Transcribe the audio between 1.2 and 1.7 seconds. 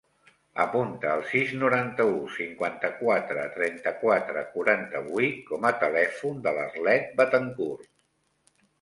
sis,